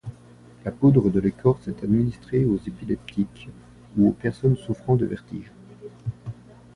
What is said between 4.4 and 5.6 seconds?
souffrant de vertiges.